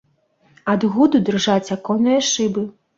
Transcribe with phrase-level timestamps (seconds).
[0.73, 2.71] Ад гуду дрыжаць аконныя шыбы.